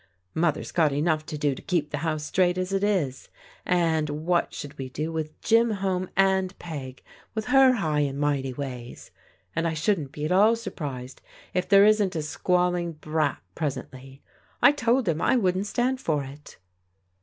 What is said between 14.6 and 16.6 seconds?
told him I wouldn't stand for it."